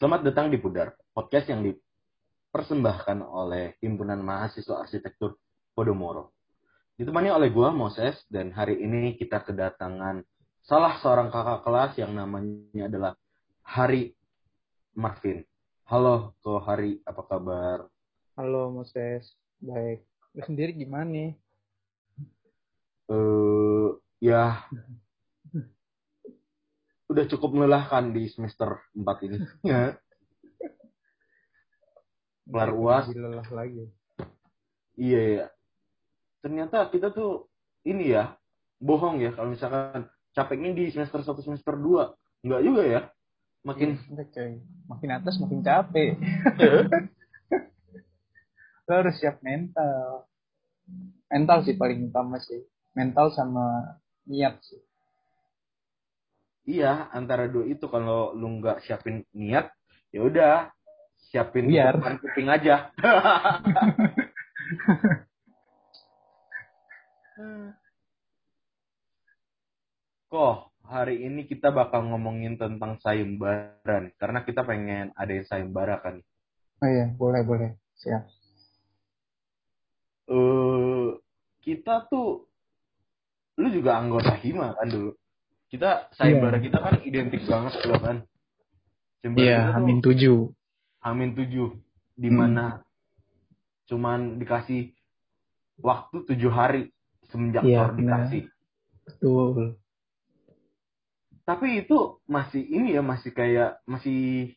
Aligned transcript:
Selamat 0.00 0.24
datang 0.24 0.48
di 0.48 0.56
Pudar, 0.56 0.96
podcast 1.12 1.52
yang 1.52 1.60
dipersembahkan 1.60 3.20
oleh 3.20 3.76
Himpunan 3.84 4.16
Mahasiswa 4.24 4.80
Arsitektur 4.80 5.36
Podomoro. 5.76 6.32
Ditemani 6.96 7.28
oleh 7.28 7.52
gua 7.52 7.68
Moses 7.68 8.16
dan 8.32 8.48
hari 8.48 8.80
ini 8.80 9.12
kita 9.20 9.44
kedatangan 9.44 10.24
salah 10.64 10.96
seorang 11.04 11.28
kakak 11.28 11.60
kelas 11.68 11.92
yang 12.00 12.16
namanya 12.16 12.88
adalah 12.88 13.12
Hari 13.60 14.16
Marvin. 14.96 15.44
Halo, 15.84 16.32
Ko 16.40 16.56
Hari, 16.64 17.04
apa 17.04 17.20
kabar? 17.20 17.84
Halo 18.40 18.72
Moses, 18.72 19.36
baik. 19.60 20.00
Lu 20.32 20.40
sendiri 20.48 20.80
gimana 20.80 21.12
nih? 21.12 21.30
Eh, 23.04 23.12
uh, 23.12 24.00
ya 24.16 24.64
udah 27.10 27.24
cukup 27.26 27.50
melelahkan 27.58 28.14
di 28.14 28.30
semester 28.30 28.78
4 28.94 29.26
ini. 29.26 29.38
Ya. 29.66 29.98
Kelar 32.46 32.70
UAS. 32.74 33.06
Lelah 33.14 33.46
lagi. 33.50 33.86
Iya, 34.98 35.20
iya. 35.22 35.46
Ternyata 36.42 36.86
kita 36.90 37.14
tuh 37.14 37.50
ini 37.86 38.10
ya, 38.10 38.34
bohong 38.82 39.22
ya 39.22 39.30
kalau 39.34 39.54
misalkan 39.54 40.10
capeknya 40.34 40.74
di 40.74 40.90
semester 40.90 41.22
1 41.22 41.46
semester 41.46 41.74
2. 41.74 42.46
Enggak 42.46 42.62
juga 42.62 42.82
ya. 42.86 43.00
Makin 43.60 43.90
ya, 44.08 44.56
makin 44.88 45.10
atas 45.12 45.36
makin 45.36 45.60
capek. 45.60 46.16
Lo 48.88 48.92
harus 49.04 49.14
siap 49.20 49.38
mental. 49.44 50.26
Mental 51.28 51.58
sih 51.62 51.76
paling 51.76 52.08
utama 52.08 52.40
sih. 52.40 52.66
Mental 52.96 53.30
sama 53.30 53.94
niat 54.26 54.58
sih 54.64 54.80
iya 56.70 57.10
antara 57.10 57.50
dua 57.50 57.66
itu 57.66 57.90
kalau 57.90 58.30
lu 58.38 58.62
nggak 58.62 58.86
siapin 58.86 59.26
niat 59.34 59.74
ya 60.14 60.22
udah 60.22 60.70
siapin 61.30 61.70
biar. 61.70 61.98
kuping 62.18 62.50
aja. 62.50 62.90
Kok 70.30 70.70
hari 70.86 71.26
ini 71.26 71.46
kita 71.46 71.74
bakal 71.74 72.06
ngomongin 72.06 72.54
tentang 72.54 72.98
sayembara 73.02 74.06
nih 74.06 74.14
karena 74.14 74.46
kita 74.46 74.62
pengen 74.62 75.10
ada 75.18 75.32
yang 75.34 75.46
sayembara 75.46 75.98
kan? 76.02 76.22
Oh 76.82 76.88
iya 76.90 77.10
boleh 77.14 77.42
boleh. 77.42 77.70
Siap. 77.98 78.22
Eh 80.30 80.34
uh, 80.34 81.18
kita 81.62 82.06
tuh 82.06 82.46
lu 83.60 83.68
juga 83.68 84.00
anggota 84.00 84.32
hima 84.40 84.72
kan 84.78 84.88
dulu 84.88 85.19
kita 85.70 86.10
sayembara 86.18 86.58
yeah. 86.58 86.64
kita 86.66 86.78
kan 86.82 86.94
identik 87.06 87.42
banget 87.46 87.72
loh 87.86 88.00
kan. 88.02 88.16
Iya 89.22 89.30
yeah, 89.38 89.62
amin 89.78 90.02
tujuh. 90.02 90.50
Amin 91.00 91.32
tujuh 91.38 91.78
di 92.18 92.28
mana 92.28 92.80
hmm. 92.80 92.84
cuman 93.88 94.20
dikasih 94.36 94.92
waktu 95.80 96.16
tujuh 96.28 96.52
hari 96.52 96.90
semenjak 97.30 97.64
yeah, 97.64 97.88
dikasih. 97.94 98.50
Betul. 99.06 99.78
Tapi 101.46 101.86
itu 101.86 102.20
masih 102.26 102.62
ini 102.62 102.94
ya 102.98 103.02
masih 103.02 103.30
kayak 103.32 103.80
masih 103.86 104.54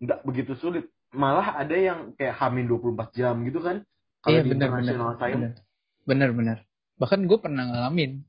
nggak 0.00 0.22
begitu 0.24 0.54
sulit. 0.56 0.86
Malah 1.10 1.58
ada 1.58 1.74
yang 1.74 2.14
kayak 2.14 2.38
hamin 2.38 2.70
24 2.70 3.18
jam 3.18 3.34
gitu 3.42 3.58
kan 3.58 3.82
kalau 4.20 4.36
iya, 4.36 4.44
di 4.44 4.50
bener, 4.52 4.68
bener, 4.68 4.96
bener, 5.00 5.52
bener 6.04 6.30
bener 6.36 6.58
bahkan 7.00 7.24
gue 7.24 7.38
pernah 7.40 7.64
ngalamin 7.64 8.20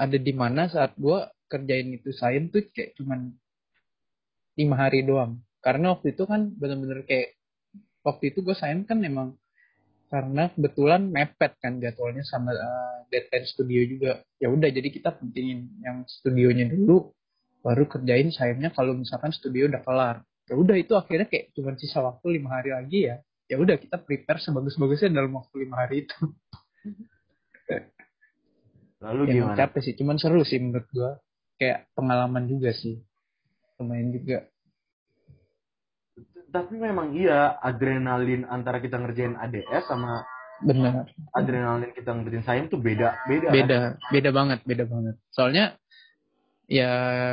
ada 0.00 0.16
di 0.16 0.32
mana 0.32 0.64
saat 0.72 0.96
gue 0.96 1.28
kerjain 1.44 1.92
itu 1.92 2.08
sains 2.16 2.48
tuh 2.48 2.64
kayak 2.72 2.96
cuman 2.96 3.36
lima 4.56 4.76
hari 4.80 5.04
doang. 5.04 5.44
Karena 5.60 5.92
waktu 5.92 6.16
itu 6.16 6.24
kan 6.24 6.48
bener-bener 6.56 7.04
kayak 7.04 7.36
waktu 8.00 8.32
itu 8.32 8.40
gue 8.40 8.56
sains 8.56 8.88
kan 8.88 9.04
emang 9.04 9.36
karena 10.08 10.48
kebetulan 10.56 11.06
mepet 11.06 11.52
kan 11.60 11.78
jadwalnya 11.78 12.24
sama 12.24 12.56
uh, 12.56 13.04
deadline 13.12 13.44
studio 13.44 13.80
juga. 13.84 14.12
Ya 14.40 14.48
udah 14.48 14.72
jadi 14.72 14.88
kita 14.88 15.20
pentingin 15.20 15.68
yang 15.84 16.08
studionya 16.08 16.66
dulu 16.72 17.12
baru 17.60 17.84
kerjain 17.84 18.32
sayapnya 18.32 18.72
kalau 18.72 18.96
misalkan 18.96 19.36
studio 19.36 19.68
udah 19.68 19.84
kelar. 19.84 20.16
Ya 20.48 20.56
udah 20.56 20.76
itu 20.80 20.96
akhirnya 20.96 21.28
kayak 21.28 21.52
cuma 21.52 21.76
sisa 21.76 22.00
waktu 22.00 22.40
lima 22.40 22.56
hari 22.56 22.72
lagi 22.72 22.98
ya. 23.12 23.20
Ya 23.52 23.60
udah 23.60 23.76
kita 23.76 24.00
prepare 24.00 24.40
sebagus-bagusnya 24.40 25.12
dalam 25.12 25.36
waktu 25.36 25.68
lima 25.68 25.76
hari 25.84 26.08
itu 26.08 26.16
Lalu 29.00 29.32
yang 29.32 29.52
gimana? 29.52 29.58
capek 29.58 29.80
sih, 29.80 29.94
cuman 29.96 30.16
seru 30.20 30.44
sih 30.44 30.60
menurut 30.60 30.86
gua. 30.92 31.16
Kayak 31.56 31.88
pengalaman 31.96 32.44
juga 32.48 32.72
sih. 32.76 33.00
Lumayan 33.80 34.12
juga. 34.12 34.44
Tapi 36.50 36.74
memang 36.76 37.16
iya, 37.16 37.56
adrenalin 37.62 38.44
antara 38.44 38.82
kita 38.82 38.98
ngerjain 38.98 39.38
ADS 39.38 39.88
sama 39.88 40.24
Benar. 40.60 41.08
Adrenalin 41.32 41.92
kita 41.96 42.12
ngerjain 42.12 42.44
sayang 42.44 42.66
tuh 42.68 42.76
beda, 42.76 43.24
beda. 43.24 43.48
Beda, 43.48 43.78
kan? 43.96 44.12
beda 44.12 44.30
banget, 44.30 44.58
beda 44.68 44.84
banget. 44.84 45.16
Soalnya 45.32 45.80
ya 46.70 46.92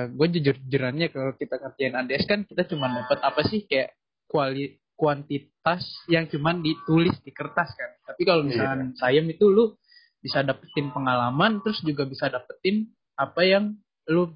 gue 0.09 0.27
jujur 0.39 0.55
jujurannya 0.57 1.13
kalau 1.13 1.35
kita 1.35 1.59
ngerjain 1.59 1.93
ADS 1.93 2.23
kan 2.25 2.39
kita 2.47 2.63
cuma 2.71 2.89
dapat 2.89 3.19
apa 3.21 3.41
sih 3.45 3.67
kayak 3.67 3.93
kuali 4.25 4.81
kuantitas 4.97 5.85
yang 6.09 6.25
cuman 6.31 6.63
ditulis 6.63 7.19
di 7.21 7.35
kertas 7.35 7.69
kan. 7.75 7.91
Tapi 8.07 8.21
kalau 8.23 8.47
iya. 8.47 8.49
misalnya 8.49 8.75
yeah. 8.79 8.97
sayem 8.97 9.25
itu 9.27 9.45
lu 9.51 9.75
bisa 10.21 10.41
dapetin 10.41 10.89
pengalaman 10.91 11.61
terus 11.61 11.79
juga 11.85 12.03
bisa 12.03 12.27
dapetin 12.27 12.89
apa 13.17 13.41
yang 13.45 13.73
lu 14.09 14.33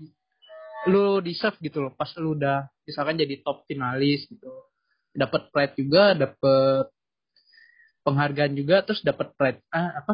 lu 0.89 1.21
deserve 1.21 1.57
gitu 1.61 1.83
loh. 1.83 1.93
Pas 1.93 2.09
lu 2.17 2.37
udah 2.37 2.69
misalkan 2.85 3.17
jadi 3.17 3.41
top 3.45 3.65
finalis 3.69 4.25
gitu 4.29 4.49
dapat 5.11 5.51
pride 5.51 5.75
juga 5.75 6.15
dapat 6.15 6.87
penghargaan 8.07 8.53
juga 8.55 8.81
terus 8.81 9.03
dapat 9.03 9.33
pride 9.35 9.59
ah 9.73 10.01
apa? 10.01 10.13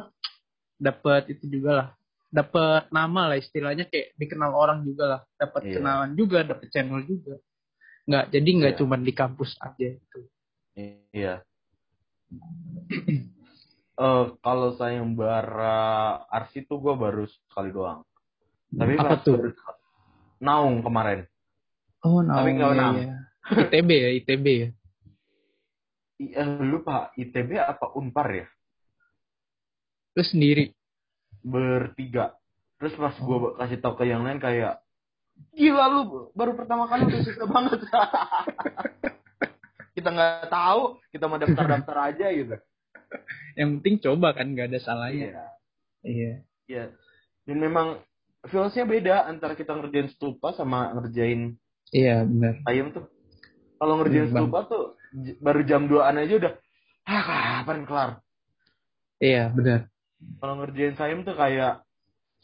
Dapat 0.77 1.33
itu 1.33 1.45
juga 1.49 1.71
lah. 1.73 1.89
Dapat 2.27 2.91
nama 2.91 3.33
lah 3.33 3.37
istilahnya 3.39 3.87
kayak 3.87 4.13
dikenal 4.19 4.51
orang 4.51 4.83
juga 4.83 5.03
lah. 5.07 5.21
Dapat 5.39 5.61
yeah. 5.63 5.73
kenalan 5.79 6.11
juga 6.19 6.43
dapat 6.43 6.67
channel 6.69 7.01
juga. 7.07 7.39
Nggak 8.07 8.25
jadi 8.35 8.49
nggak 8.49 8.73
yeah. 8.75 8.79
cuma 8.83 8.95
di 8.99 9.13
kampus 9.15 9.55
aja 9.63 9.87
itu 9.95 10.19
iya 10.77 11.41
uh, 13.97 14.37
kalau 14.39 14.77
sayembara 14.77 16.23
arsi 16.29 16.63
tuh 16.63 16.79
gue 16.79 16.93
baru 16.93 17.25
sekali 17.27 17.73
doang. 17.73 18.05
Tapi 18.71 18.93
apa 18.95 19.17
tuh? 19.25 19.51
Naung 20.39 20.85
kemarin. 20.85 21.25
Oh, 22.05 22.21
Naung. 22.21 22.37
Tapi 22.45 22.49
nggak 22.55 22.71
menang. 22.73 22.95
Ya. 23.47 23.63
ITB 23.71 23.89
ya, 23.95 24.09
ITB 24.11 24.45
ya. 24.51 24.69
Iya, 26.19 26.43
lupa 26.67 27.15
ITB 27.15 27.55
apa 27.55 27.95
Unpar 27.95 28.27
ya? 28.35 28.47
Lu 30.19 30.23
sendiri? 30.27 30.75
Bertiga. 31.47 32.35
Terus 32.75 32.91
pas 32.99 33.15
oh. 33.15 33.23
gue 33.23 33.37
kasih 33.55 33.79
tau 33.79 33.95
ke 33.95 34.03
yang 34.03 34.27
lain 34.27 34.43
kayak, 34.43 34.83
gila 35.55 35.87
lu 35.87 36.27
baru 36.35 36.59
pertama 36.59 36.91
kali 36.91 37.07
udah 37.07 37.23
susah 37.23 37.47
banget. 37.47 37.79
kita 39.95 40.09
nggak 40.11 40.51
tahu, 40.51 40.99
kita 41.15 41.23
mau 41.31 41.39
daftar-daftar 41.39 41.97
aja 42.11 42.27
gitu 42.35 42.59
yang 43.57 43.81
penting 43.81 43.97
coba 44.05 44.37
kan 44.37 44.53
nggak 44.53 44.69
ada 44.69 44.79
salahnya. 44.79 45.33
Iya. 45.33 45.45
Iya. 46.05 46.33
Iya. 46.69 46.85
Dan 47.49 47.57
memang 47.57 47.97
feelsnya 48.45 48.85
beda 48.85 49.25
antara 49.25 49.57
kita 49.57 49.73
ngerjain 49.73 50.13
stupa 50.13 50.53
sama 50.53 50.93
ngerjain 50.93 51.57
iya 51.89 52.21
benar. 52.21 52.61
ayam 52.69 52.93
tuh. 52.93 53.09
Kalau 53.77 53.93
ngerjain 54.01 54.29
iya, 54.29 54.33
stupa 54.33 54.59
tuh 54.69 54.83
baru 55.41 55.61
jam 55.65 55.89
2an 55.89 56.21
aja 56.21 56.33
udah 56.37 56.53
ah 57.07 57.23
kapan 57.25 57.79
kelar? 57.89 58.09
Iya 59.17 59.49
benar. 59.49 59.89
Kalau 60.37 60.53
ngerjain 60.61 60.95
sayem 60.95 61.25
tuh 61.25 61.33
kayak 61.33 61.81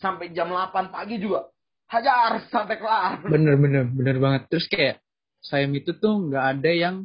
sampai 0.01 0.34
jam 0.34 0.50
8 0.50 0.90
pagi 0.90 1.22
juga 1.22 1.53
hajar 1.94 2.50
sampai 2.50 2.75
kelar. 2.81 3.22
Bener 3.22 3.56
bener 3.62 3.85
bener 3.94 4.18
banget. 4.18 4.41
Terus 4.50 4.66
kayak 4.66 4.97
sayem 5.45 5.72
itu 5.78 5.94
tuh 5.94 6.31
nggak 6.31 6.45
ada 6.57 6.72
yang 6.74 6.95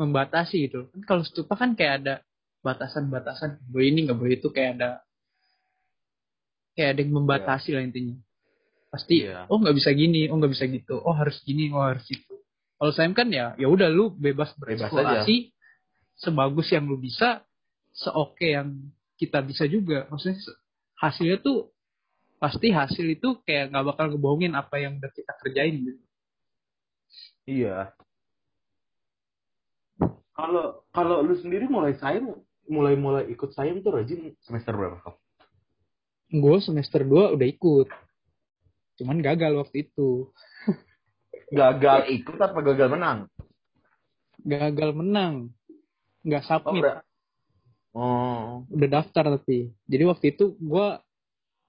membatasi 0.00 0.68
gitu. 0.70 0.88
Kan 0.92 1.02
kalau 1.04 1.22
stupa 1.24 1.56
kan 1.56 1.76
kayak 1.76 1.94
ada 2.04 2.14
batasan-batasan. 2.66 3.62
Boleh 3.70 3.94
ini 3.94 4.10
nggak 4.10 4.18
boleh 4.18 4.34
itu 4.34 4.50
kayak 4.50 4.82
ada 4.82 4.90
kayak 6.74 6.98
ada 6.98 7.00
yang 7.06 7.12
membatasi 7.14 7.70
yeah. 7.70 7.76
lah 7.78 7.82
intinya. 7.86 8.16
Pasti 8.90 9.16
yeah. 9.22 9.46
oh 9.46 9.62
nggak 9.62 9.76
bisa 9.78 9.90
gini 9.94 10.26
oh 10.26 10.36
nggak 10.42 10.52
bisa 10.52 10.66
gitu 10.66 10.98
oh 10.98 11.14
harus 11.14 11.38
gini 11.46 11.70
oh 11.70 11.86
harus 11.86 12.06
itu. 12.10 12.34
Kalau 12.76 12.92
saya 12.92 13.08
kan 13.14 13.30
ya 13.30 13.54
ya 13.54 13.70
udah 13.70 13.86
lu 13.86 14.10
bebas 14.10 14.50
bereksplorasi 14.58 15.54
sebagus 16.18 16.68
yang 16.74 16.90
lu 16.90 16.98
bisa 16.98 17.46
seoke 17.94 18.50
yang 18.50 18.90
kita 19.16 19.40
bisa 19.46 19.64
juga. 19.70 20.10
Maksudnya 20.10 20.36
hasilnya 20.98 21.38
tuh 21.40 21.70
pasti 22.36 22.68
hasil 22.68 23.06
itu 23.16 23.40
kayak 23.48 23.72
nggak 23.72 23.84
bakal 23.94 24.12
ngebohongin 24.12 24.52
apa 24.52 24.76
yang 24.76 25.00
udah 25.00 25.08
kita 25.14 25.32
kerjain 25.40 25.80
gitu. 25.80 26.02
Iya. 27.46 27.96
Kalau 30.36 30.84
kalau 30.92 31.24
lu 31.24 31.32
sendiri 31.40 31.64
mulai 31.64 31.96
sayang 31.96 32.28
mulai-mulai 32.66 33.30
ikut 33.30 33.54
sayem 33.54 33.80
tuh 33.80 33.96
rajin 33.96 34.34
semester 34.42 34.74
berapa 34.74 34.98
kau? 35.02 35.14
Gue 36.30 36.58
semester 36.58 37.06
2 37.06 37.38
udah 37.38 37.46
ikut. 37.46 37.88
Cuman 38.98 39.22
gagal 39.22 39.52
waktu 39.60 39.86
itu. 39.86 40.30
gagal 41.52 42.10
ikut 42.10 42.38
apa 42.40 42.58
gagal 42.58 42.88
menang? 42.90 43.18
Gagal 44.42 44.90
menang. 44.96 45.34
Nggak 46.26 46.42
Oh, 46.42 46.48
submit. 46.50 46.82
udah. 46.82 46.96
Oh, 47.96 48.68
udah 48.68 48.88
daftar 49.00 49.24
tapi. 49.38 49.72
Jadi 49.88 50.04
waktu 50.04 50.26
itu 50.36 50.52
gua 50.60 51.00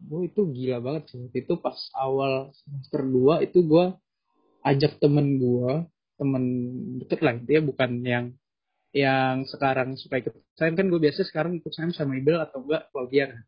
gua 0.01 0.21
itu 0.25 0.41
gila 0.49 0.81
banget 0.81 1.13
sih. 1.13 1.17
Waktu 1.23 1.37
itu 1.45 1.53
pas 1.61 1.77
awal 1.93 2.51
semester 2.51 3.05
2 3.05 3.45
itu 3.47 3.63
gua 3.63 3.95
ajak 4.65 4.99
temen 4.99 5.39
gua, 5.39 5.85
temen 6.17 6.43
deket 6.99 7.19
lah 7.23 7.37
dia 7.39 7.63
bukan 7.63 8.01
yang 8.03 8.25
yang 8.91 9.43
sekarang 9.45 9.93
supaya 9.95 10.23
ikut 10.23 10.35
saya 10.55 10.71
kan 10.73 10.87
gue 10.87 10.99
biasa 10.99 11.21
sekarang 11.27 11.59
ikut 11.59 11.69
saya 11.69 11.91
sama 11.91 12.15
Ibel 12.15 12.39
atau 12.39 12.63
enggak 12.63 12.87
Claudia 12.89 13.35
kan. 13.35 13.41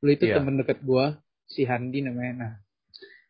Dulu 0.00 0.10
itu 0.10 0.24
Iya. 0.26 0.36
temen 0.40 0.54
deket 0.56 0.78
gua 0.80 1.20
si 1.44 1.66
Handi 1.66 2.00
namanya. 2.00 2.32
Nah, 2.32 2.52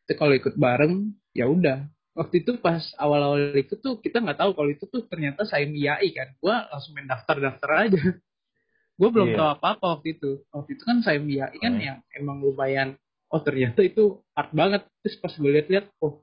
itu 0.05 0.13
kalau 0.15 0.33
ikut 0.33 0.55
bareng 0.55 1.11
ya 1.33 1.49
udah. 1.49 1.89
Waktu 2.15 2.43
itu 2.43 2.59
pas 2.59 2.83
awal-awal 2.95 3.55
ikut 3.55 3.79
tuh 3.81 3.99
kita 3.99 4.21
nggak 4.21 4.39
tahu 4.39 4.51
kalau 4.53 4.71
itu 4.71 4.85
tuh 4.87 5.03
ternyata 5.07 5.43
saya 5.43 5.65
IAI 5.65 6.09
kan. 6.13 6.29
Gua 6.39 6.69
langsung 6.69 6.95
main 6.95 7.09
daftar-daftar 7.09 7.71
aja. 7.89 7.99
Gue 9.01 9.09
belum 9.09 9.33
Iya. 9.33 9.37
tahu 9.41 9.49
apa-apa 9.57 9.87
waktu 9.97 10.21
itu. 10.21 10.45
Waktu 10.53 10.71
itu 10.77 10.83
kan 10.85 11.01
saya 11.01 11.19
IAI 11.19 11.57
kan 11.59 11.73
Hmm. 11.75 11.83
yang 11.83 11.99
emang 12.13 12.45
lumayan 12.45 12.89
oh 13.33 13.41
ternyata 13.41 13.81
itu 13.81 14.21
hard 14.37 14.53
banget. 14.53 14.83
Terus 15.01 15.17
pas 15.19 15.33
gue 15.33 15.51
lihat-lihat 15.51 15.89
oh 16.05 16.21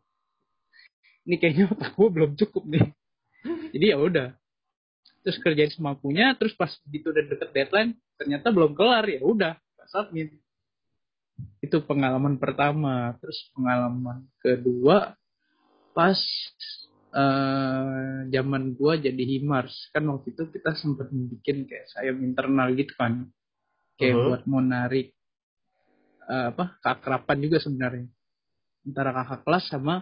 ini 1.26 1.36
kayaknya 1.36 1.68
otak 1.68 1.92
gue 1.92 2.08
belum 2.08 2.32
cukup 2.38 2.64
nih. 2.70 2.86
Jadi 3.74 3.86
ya 3.90 3.98
udah. 3.98 4.28
Terus 5.28 5.44
kerjain 5.44 5.68
semampunya, 5.76 6.32
terus 6.40 6.56
pas 6.56 6.72
gitu 6.88 7.12
udah 7.12 7.24
deket 7.28 7.52
deadline, 7.52 7.92
ternyata 8.16 8.48
belum 8.48 8.72
kelar 8.80 9.04
ya 9.12 9.20
udah, 9.20 9.60
submit. 9.92 10.32
Itu 11.60 11.84
pengalaman 11.84 12.40
pertama. 12.40 13.12
Terus 13.20 13.52
pengalaman 13.52 14.24
kedua 14.40 15.20
pas 15.92 16.16
eh 17.18 18.20
zaman 18.30 18.78
gua 18.78 19.00
jadi 19.00 19.24
himars 19.36 19.74
kan 19.90 20.06
waktu 20.12 20.32
itu 20.32 20.44
kita 20.54 20.76
sempat 20.78 21.10
bikin 21.10 21.66
kayak 21.66 21.90
sayap 21.90 22.20
internal 22.22 22.70
gitu 22.76 22.94
kan 22.94 23.32
kayak 23.98 24.22
Mhm. 24.22 24.24
buat 24.28 24.42
mau 24.46 24.62
narik 24.62 25.16
eh, 26.28 26.46
apa 26.54 26.78
keakraban 26.84 27.40
juga 27.42 27.58
sebenarnya 27.64 28.06
antara 28.86 29.10
kakak 29.16 29.42
kelas 29.48 29.66
sama 29.72 29.96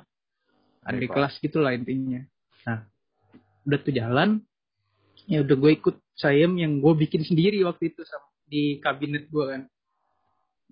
adik 0.83 1.07
Adik 1.07 1.10
kelas 1.16 1.33
gitulah 1.39 1.72
intinya 1.72 2.19
nah 2.68 2.83
udah 3.63 3.80
tuh 3.80 3.94
jalan 3.95 4.30
ya 5.25 5.42
udah 5.42 5.56
gue 5.57 5.72
ikut 5.77 5.95
sayem 6.18 6.57
yang 6.57 6.80
gue 6.80 6.94
bikin 6.95 7.25
sendiri 7.25 7.62
waktu 7.66 7.94
itu 7.94 8.01
sama 8.06 8.30
di 8.45 8.77
kabinet 8.81 9.27
gue 9.30 9.45
kan. 9.45 9.62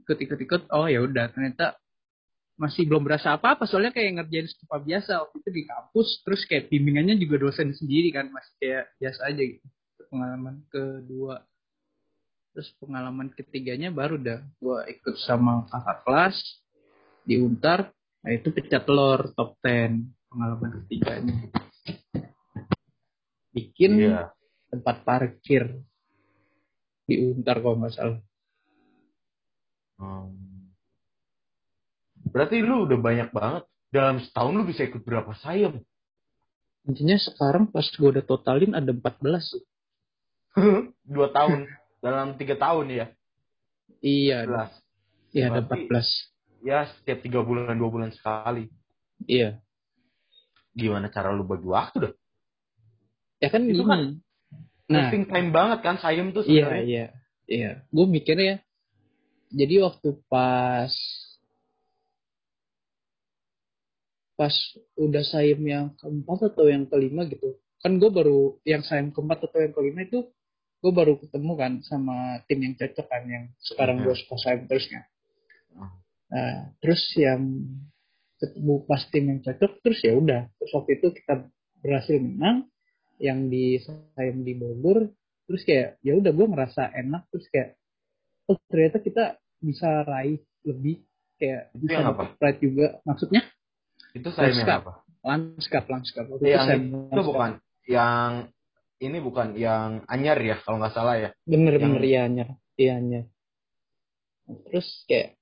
Ikut 0.03 0.17
ikut 0.19 0.39
ikut 0.45 0.61
oh 0.73 0.87
ya 0.89 1.01
udah 1.01 1.29
ternyata 1.33 1.77
masih 2.53 2.85
belum 2.85 3.01
berasa 3.01 3.33
apa-apa 3.33 3.65
soalnya 3.65 3.89
kayak 3.89 4.21
ngerjain 4.21 4.47
stupa 4.49 4.77
biasa. 4.77 5.25
Waktu 5.25 5.35
itu 5.41 5.49
di 5.49 5.63
kampus 5.65 6.07
terus 6.21 6.41
kayak 6.45 6.69
bimbingannya 6.69 7.17
juga 7.17 7.49
dosen 7.49 7.73
sendiri 7.73 8.13
kan 8.13 8.29
masih 8.29 8.53
kayak 8.61 8.83
biasa 9.01 9.19
aja 9.33 9.41
gitu. 9.41 9.65
Itu 9.67 10.03
pengalaman 10.13 10.55
kedua 10.69 11.35
terus 12.53 12.69
pengalaman 12.77 13.33
ketiganya 13.33 13.89
baru 13.89 14.21
dah 14.21 14.39
gue 14.61 14.77
ikut 14.93 15.17
sama 15.25 15.65
kakak 15.73 16.05
kelas 16.05 16.37
di 17.25 17.41
Untar. 17.41 17.89
Nah 18.23 18.31
itu 18.31 18.53
pecah 18.53 18.79
telur 18.85 19.33
top 19.33 19.57
10 19.65 20.05
pengalaman 20.29 20.69
ketiganya. 20.85 21.35
Bikin 23.53 23.91
iya. 23.97 24.33
Tempat 24.73 25.05
parkir 25.05 25.77
di 27.05 27.21
Untar 27.21 27.61
kalau 27.61 27.77
nggak 27.77 27.93
salah 27.93 28.19
Hmm. 29.93 30.73
Berarti 32.25 32.59
lu 32.59 32.89
udah 32.89 32.97
banyak 32.97 33.29
banget. 33.29 33.63
Dalam 33.87 34.17
setahun 34.19 34.51
lu 34.51 34.65
bisa 34.65 34.83
ikut 34.83 34.99
berapa 35.01 35.31
sayem? 35.37 35.79
intinya 36.83 37.15
sekarang 37.15 37.71
pas 37.71 37.87
gue 37.87 38.03
udah 38.03 38.25
totalin 38.25 38.75
ada 38.75 38.91
14 38.91 39.23
sih. 39.39 39.63
Dua 41.07 41.31
tahun. 41.31 41.69
Dalam 42.01 42.35
tiga 42.35 42.59
tahun 42.59 42.91
ya. 42.91 43.05
iya 44.01 44.43
Jelas. 44.43 44.73
iya 45.31 45.47
ada 45.47 45.61
Berarti- 45.61 45.87
14 45.87 46.65
Ya 46.65 46.79
setiap 46.89 47.19
tiga 47.21 47.39
bulan 47.39 47.75
dua 47.75 47.87
bulan 47.87 48.11
sekali. 48.11 48.67
iya 49.23 49.61
Gimana 50.73 51.07
cara 51.07 51.31
lu 51.31 51.43
bagi 51.43 51.63
waktu 51.63 51.97
dah? 52.01 52.13
ya 53.37 53.47
kan 53.47 53.63
Itu 53.63 53.77
gini 53.77 53.87
kan 53.87 54.01
nah 54.93 55.09
Wasting 55.09 55.25
time 55.25 55.49
banget 55.49 55.79
kan 55.81 55.97
sayem 55.97 56.29
tuh 56.29 56.45
iya 56.45 56.69
sebenarnya. 56.69 56.83
iya 56.85 57.05
iya 57.49 57.71
gue 57.89 58.05
mikirnya 58.07 58.55
jadi 59.49 59.81
waktu 59.81 60.13
pas 60.29 60.93
pas 64.33 64.53
udah 64.97 65.21
sayem 65.23 65.61
yang 65.61 65.85
keempat 65.97 66.53
atau 66.53 66.65
yang 66.65 66.89
kelima 66.89 67.25
gitu 67.29 67.53
kan 67.79 68.01
gue 68.01 68.09
baru 68.09 68.57
yang 68.65 68.81
sayem 68.81 69.13
keempat 69.13 69.45
atau 69.45 69.59
yang 69.61 69.73
kelima 69.73 70.01
itu 70.01 70.25
gue 70.83 70.91
baru 70.91 71.15
ketemu 71.21 71.51
kan 71.55 71.73
sama 71.85 72.41
tim 72.49 72.59
yang 72.59 72.73
cocok 72.75 73.07
kan 73.07 73.23
yang 73.29 73.45
sekarang 73.61 74.01
Mhm. 74.01 74.03
gue 74.09 74.15
suka 74.17 74.35
sayem 74.41 74.61
terusnya 74.65 75.01
Hmm. 75.73 75.89
nah 76.29 76.53
terus 76.81 77.01
yang 77.13 77.41
ketemu 78.37 78.73
pas 78.83 79.01
tim 79.09 79.25
yang 79.25 79.39
cocok 79.41 79.71
terus 79.81 79.99
ya 80.01 80.13
udah 80.17 80.41
terus 80.57 80.71
waktu 80.73 80.91
itu 80.97 81.07
kita 81.13 81.33
berhasil 81.79 82.17
menang 82.17 82.67
yang 83.17 83.47
di 83.47 83.77
sayem 83.79 84.41
di 84.41 84.53
Bogor 84.53 85.09
terus 85.43 85.61
kayak 85.61 85.99
ya 85.99 86.13
udah 86.13 86.29
gue 86.29 86.45
ngerasa 86.45 86.93
enak 86.93 87.27
terus 87.29 87.45
kayak 87.47 87.75
oh 88.45 88.57
ternyata 88.65 88.97
kita 88.97 89.23
bisa 89.57 90.03
raih 90.03 90.37
lebih 90.63 91.03
kayak 91.35 91.71
Itu 91.71 91.83
bisa 91.83 91.93
yang 91.95 92.11
apa? 92.11 92.23
pride 92.35 92.59
juga 92.59 92.87
maksudnya 93.03 93.41
Itu 94.13 94.29
Lanskap. 94.29 94.81
apa? 94.81 94.93
lanskap 95.23 95.83
lanskap 95.87 96.25
itu 96.27 96.43
Yang 96.43 96.67
itu 96.67 96.95
lanskap. 97.11 97.23
bukan 97.23 97.51
yang 97.85 98.31
ini 98.99 99.17
bukan 99.19 99.47
yang 99.55 100.03
anyar 100.05 100.35
ya 100.37 100.55
kalau 100.59 100.79
nggak 100.79 100.91
salah 100.91 101.15
ya. 101.17 101.29
bener 101.43 101.75
yang- 101.75 101.95
bener 101.95 102.03
iya 102.03 102.21
anyar 102.23 102.47
iya 102.75 102.93
anyar 102.97 103.25
terus 104.67 104.87
kayak 105.05 105.39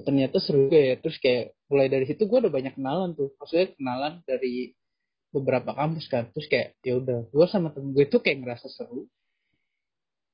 ternyata 0.00 0.40
seru 0.40 0.66
ya 0.66 0.96
terus 0.96 1.20
kayak 1.20 1.52
mulai 1.68 1.86
dari 1.86 2.08
situ 2.08 2.24
gue 2.24 2.38
udah 2.40 2.48
banyak 2.48 2.74
kenalan 2.74 3.12
tuh 3.12 3.30
maksudnya 3.36 3.68
kenalan 3.76 4.12
dari 4.24 4.72
beberapa 5.30 5.74
kampus 5.74 6.10
kan. 6.10 6.28
Terus 6.34 6.46
kayak 6.50 6.68
ya 6.82 6.98
udah 6.98 7.30
gue 7.30 7.46
sama 7.46 7.70
temen 7.70 7.94
gue 7.94 8.06
tuh 8.10 8.20
kayak 8.22 8.42
ngerasa 8.42 8.66
seru. 8.70 9.06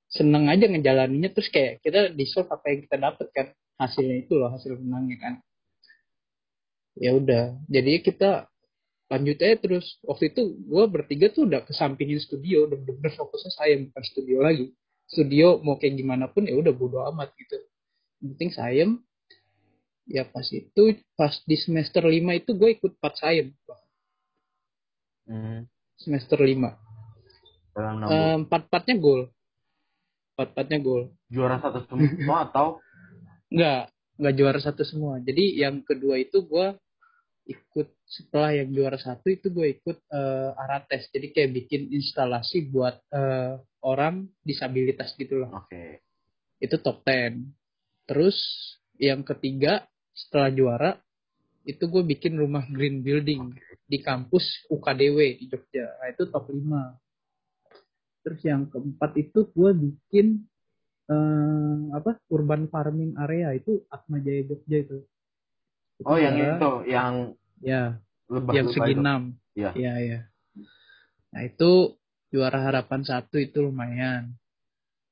Seneng 0.08 0.48
aja 0.48 0.66
ngejalaninnya. 0.66 1.30
Terus 1.36 1.48
kayak 1.52 1.84
kita 1.84 2.12
di 2.12 2.24
apa 2.26 2.64
yang 2.72 2.80
kita 2.88 2.96
dapet 2.96 3.28
kan. 3.32 3.46
Hasilnya 3.76 4.24
itu 4.24 4.32
loh 4.40 4.48
hasil 4.48 4.72
menangnya 4.80 5.16
kan. 5.20 5.34
Ya 6.96 7.12
udah. 7.12 7.60
Jadi 7.68 8.00
kita 8.00 8.48
lanjut 9.12 9.36
aja 9.36 9.56
terus. 9.60 10.00
Waktu 10.00 10.32
itu 10.32 10.42
gue 10.64 10.84
bertiga 10.88 11.28
tuh 11.28 11.44
udah 11.44 11.60
kesampingin 11.68 12.16
studio. 12.18 12.64
Udah 12.64 12.80
bener-bener 12.80 13.12
fokusnya 13.12 13.52
saya 13.52 13.76
bukan 13.76 14.02
studio 14.04 14.40
lagi. 14.40 14.72
Studio 15.06 15.60
mau 15.62 15.76
kayak 15.78 16.00
gimana 16.00 16.26
pun 16.32 16.48
ya 16.48 16.56
udah 16.56 16.72
bodo 16.72 17.04
amat 17.12 17.36
gitu. 17.36 17.60
Yang 18.24 18.28
penting 18.34 18.50
sayem. 18.56 18.90
Ya 20.06 20.22
pas 20.22 20.46
itu 20.54 21.02
pas 21.18 21.34
di 21.44 21.58
semester 21.58 22.06
5 22.06 22.14
itu 22.14 22.50
gue 22.54 22.78
ikut 22.78 22.94
part 23.02 23.18
sayem 23.18 23.50
Hmm. 25.26 25.66
semester 25.98 26.38
5 26.38 26.54
Dalam 27.74 27.98
enam 27.98 28.08
bulan. 28.08 28.34
empat 28.46 28.62
partnya 28.70 28.96
gol 28.96 29.22
empat 30.36 30.48
partnya 30.54 30.78
gol 30.78 31.10
Juara 31.26 31.58
satu 31.58 31.82
semua 31.90 32.36
atau 32.48 32.78
Enggak, 33.46 33.94
enggak 34.18 34.34
juara 34.34 34.58
satu 34.58 34.82
semua. 34.82 35.22
Jadi 35.22 35.62
yang 35.62 35.86
kedua 35.86 36.18
itu 36.18 36.42
gue 36.42 36.74
ikut 37.46 37.88
setelah 38.02 38.50
yang 38.58 38.74
juara 38.74 38.98
satu 38.98 39.30
itu 39.30 39.54
gue 39.54 39.70
ikut 39.70 40.02
eh, 40.10 40.50
Arates. 40.66 41.06
Jadi 41.14 41.30
kayak 41.30 41.50
bikin 41.54 41.82
instalasi 41.94 42.66
buat 42.66 42.98
eh, 43.14 43.54
orang 43.86 44.26
disabilitas 44.42 45.14
gitu 45.14 45.46
loh. 45.46 45.50
Oke. 45.62 46.02
Itu 46.58 46.82
top 46.82 47.06
10. 47.06 47.46
Terus 48.10 48.34
yang 48.98 49.22
ketiga 49.22 49.86
setelah 50.10 50.50
juara 50.50 50.90
itu 51.62 51.86
gue 51.86 52.02
bikin 52.02 52.34
rumah 52.34 52.66
green 52.66 53.06
building 53.06 53.54
di 53.86 53.98
kampus 54.02 54.66
UKDW 54.70 55.18
di 55.38 55.44
Jogja. 55.46 55.86
Nah, 56.02 56.08
itu 56.10 56.26
top 56.30 56.50
5. 56.50 56.98
Terus 58.26 58.40
yang 58.42 58.66
keempat 58.66 59.14
itu 59.14 59.46
gue 59.54 59.70
bikin 59.70 60.42
eh, 61.06 61.78
apa 61.94 62.18
urban 62.34 62.66
farming 62.66 63.14
area 63.22 63.54
itu 63.54 63.86
Atma 63.86 64.18
Jaya 64.18 64.42
Jogja 64.50 64.76
itu. 64.82 64.98
Itu 66.02 66.06
Oh 66.10 66.18
yang 66.18 66.34
itu 66.34 66.70
yang 66.90 67.14
Ya, 67.64 67.96
lebah 68.28 68.52
yang 68.52 68.68
segi 68.68 68.92
enam. 68.92 69.22
Iya. 69.56 69.70
Iya, 69.72 69.94
iya. 70.02 70.20
Nah 71.32 71.42
itu 71.44 71.96
juara 72.28 72.60
harapan 72.60 73.00
satu 73.00 73.40
itu 73.40 73.64
lumayan. 73.64 74.36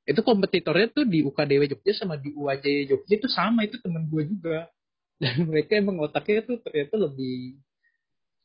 Itu 0.04 0.20
kompetitornya 0.20 0.92
tuh 0.92 1.08
di 1.08 1.24
UKDW 1.24 1.72
Jogja 1.72 2.04
sama 2.04 2.20
di 2.20 2.36
UAJ 2.36 2.92
Jogja 2.92 3.14
itu 3.16 3.28
sama 3.32 3.64
itu 3.64 3.80
temen 3.80 4.04
gue 4.08 4.22
juga. 4.28 4.68
Dan 5.22 5.48
mereka 5.48 5.80
emang 5.80 5.96
otaknya 6.04 6.44
tuh 6.44 6.60
ternyata 6.60 7.00
lebih 7.00 7.56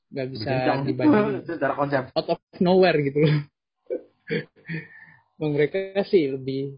nggak 0.10 0.28
bisa 0.34 0.50
dibandingin 0.84 1.46
secara 1.50 1.74
konsep. 1.78 2.10
out 2.18 2.28
of 2.34 2.40
nowhere 2.58 2.98
gitu 3.02 3.22
loh. 3.22 3.36
Mereka 5.40 6.04
sih 6.10 6.30
lebih 6.34 6.76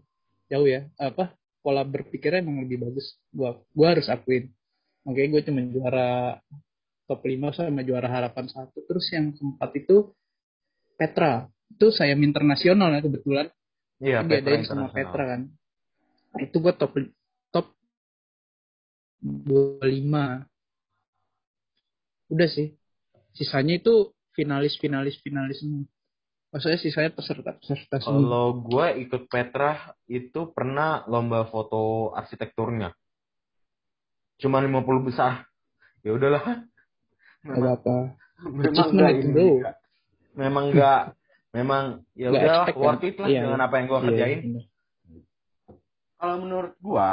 jauh 0.52 0.68
ya. 0.68 0.86
Apa 1.00 1.34
pola 1.64 1.82
berpikirnya 1.82 2.44
emang 2.44 2.62
lebih 2.62 2.84
bagus. 2.84 3.16
Gua 3.32 3.58
gua 3.72 3.96
harus 3.96 4.06
akuin. 4.12 4.52
Makanya 5.02 5.28
gue 5.34 5.42
cuma 5.50 5.60
juara 5.66 6.38
top 7.10 7.20
5 7.26 7.58
sama 7.58 7.82
juara 7.82 8.06
harapan 8.06 8.46
satu. 8.46 8.86
Terus 8.86 9.06
yang 9.10 9.34
keempat 9.34 9.70
itu 9.74 10.14
Petra. 10.94 11.50
Itu 11.74 11.90
saya 11.90 12.14
internasional 12.14 12.94
ya 12.94 13.00
kebetulan. 13.02 13.46
Iya, 13.98 14.22
dia 14.22 14.38
Petra 14.38 14.54
ada 14.54 14.66
sama. 14.66 14.94
Petra 14.94 15.24
kan. 15.26 15.50
Nah, 16.32 16.40
itu 16.40 16.56
gue 16.62 16.74
top 16.78 16.92
top 17.50 17.66
25 19.22 20.46
udah 22.32 22.48
sih 22.48 22.72
sisanya 23.32 23.80
itu 23.80 24.12
finalis 24.32 24.76
finalis 24.76 25.16
finalis 25.20 25.60
semua 25.60 25.84
maksudnya 26.52 26.78
sisanya 26.78 27.10
peserta 27.12 27.56
peserta 27.56 27.96
semua 28.00 28.20
Kalau 28.20 28.46
gue 28.60 28.86
ikut 29.04 29.22
Petra 29.28 29.96
itu 30.04 30.52
pernah 30.52 31.00
lomba 31.08 31.48
foto 31.48 32.12
arsitekturnya. 32.12 32.92
Cuma 34.36 34.60
50 34.60 34.84
besar. 35.00 35.48
Ya 36.02 36.12
udahlah. 36.12 36.66
Memang, 37.40 37.56
apa-apa 37.56 37.96
memang 38.42 38.88
enggak 38.90 39.12
ini. 39.16 39.46
Memang 40.34 40.64
enggak. 40.74 41.02
Memang 41.52 41.84
ya 42.12 42.32
udah 42.32 42.68
expect, 42.68 42.76
worth 42.76 43.04
it 43.04 43.16
lah 43.16 43.28
Iya, 43.28 43.40
dengan 43.44 43.60
iya. 43.60 43.66
apa 43.68 43.74
yang 43.78 43.86
gue 43.86 43.96
Iya, 43.96 44.04
kerjain. 44.08 44.38
bener. 44.44 44.64
Kalau 46.16 46.36
menurut 46.38 46.72
gua 46.78 47.08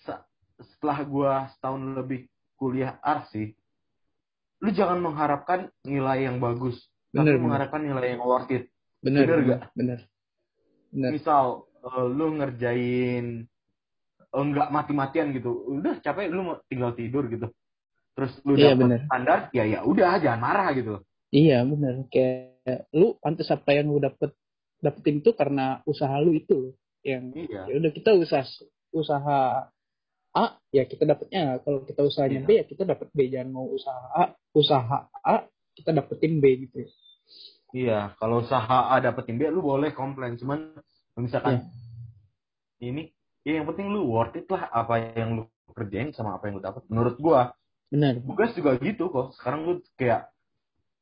se- 0.00 0.24
setelah 0.60 0.98
gua 1.04 1.32
setahun 1.52 1.82
lebih 1.94 2.26
kuliah 2.56 2.98
arsi, 3.00 3.54
lu 4.60 4.68
jangan 4.70 5.00
mengharapkan 5.00 5.68
nilai 5.82 6.24
yang 6.24 6.36
bagus, 6.36 6.76
Bener, 7.10 7.24
tapi 7.24 7.28
bener. 7.32 7.42
mengharapkan 7.42 7.80
nilai 7.80 8.06
yang 8.12 8.22
worth 8.22 8.50
it. 8.50 8.68
bener 9.00 9.24
Bener 9.24 9.38
nggak? 9.40 9.62
bener 9.72 9.98
bener 10.92 11.10
Misal 11.10 11.44
eh, 11.80 12.06
lu 12.06 12.26
ngerjain 12.36 13.26
eh, 14.20 14.44
nggak 14.44 14.68
mati-matian 14.68 15.32
gitu, 15.32 15.50
udah 15.72 15.98
capek 15.98 16.28
lu 16.28 16.42
mau 16.44 16.56
tinggal 16.68 16.92
tidur 16.92 17.24
gitu. 17.26 17.48
Terus 18.12 18.32
lu 18.44 18.52
Iya, 18.54 18.74
dapet 18.74 18.80
bener. 18.84 19.00
standar, 19.08 19.38
ya 19.50 19.64
ya 19.64 19.80
udah 19.82 20.18
jangan 20.18 20.40
marah 20.40 20.68
gitu. 20.72 21.00
iya 21.30 21.62
bener 21.62 22.10
kayak 22.10 22.90
lu 22.90 23.14
pantas 23.22 23.46
apa 23.48 23.70
yang 23.70 23.86
lu 23.86 24.02
dapet 24.02 24.34
dapetin 24.82 25.22
itu 25.22 25.30
karena 25.30 25.78
usaha 25.86 26.18
lu 26.18 26.34
itu 26.34 26.74
yang 27.00 27.30
Iya. 27.30 27.70
ya 27.70 27.74
udah 27.78 27.90
kita 27.94 28.10
usaha 28.18 28.42
usaha 28.90 29.70
A 30.30 30.54
ya 30.70 30.86
kita 30.86 31.02
dapetnya 31.02 31.58
A. 31.58 31.62
kalau 31.62 31.82
kita 31.82 32.06
usahanya. 32.06 32.46
B 32.46 32.50
ya 32.60 32.64
kita 32.64 32.86
dapet 32.86 33.10
B 33.10 33.26
jangan 33.26 33.50
mau 33.50 33.66
usaha 33.66 34.04
A 34.14 34.24
usaha 34.54 34.98
A 35.26 35.46
kita 35.74 35.90
dapetin 35.94 36.38
B 36.38 36.66
gitu 36.66 36.86
Iya, 37.70 38.18
kalau 38.18 38.42
usaha 38.42 38.90
A 38.90 38.98
dapetin 38.98 39.38
B 39.38 39.46
lu 39.46 39.62
boleh 39.62 39.94
komplain, 39.94 40.34
cuman 40.34 40.74
misalkan 41.14 41.70
ini 42.82 43.14
ya 43.46 43.62
yang 43.62 43.66
penting 43.70 43.94
lu 43.94 44.10
worth 44.10 44.34
it 44.34 44.50
lah 44.50 44.66
apa 44.74 45.14
yang 45.14 45.38
lu 45.38 45.42
kerjain 45.70 46.10
sama 46.10 46.34
apa 46.34 46.50
yang 46.50 46.58
lu 46.58 46.62
dapat. 46.66 46.82
Menurut 46.90 47.16
gua, 47.22 47.54
benar 47.86 48.18
tugas 48.18 48.50
juga 48.58 48.74
gitu 48.82 49.06
kok. 49.06 49.38
Sekarang 49.38 49.60
lu 49.70 49.72
kayak 49.94 50.34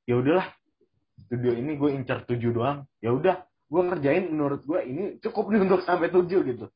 ya 0.05 0.21
udahlah 0.21 0.45
studio 1.25 1.57
ini 1.57 1.81
gue 1.81 1.91
incar 1.97 2.29
tujuh 2.29 2.53
doang. 2.53 2.85
Ya 3.01 3.17
udah, 3.17 3.49
gue 3.49 3.83
kerjain 3.89 4.29
menurut 4.29 4.61
gua 4.69 4.85
ini 4.85 5.17
cukup 5.25 5.49
nih 5.49 5.65
untuk 5.65 5.81
sampai 5.89 6.13
tujuh 6.13 6.41
gitu. 6.45 6.67